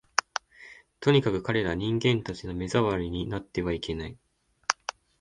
[0.99, 4.17] とにかく、彼等人間たちの目障りになってはいけない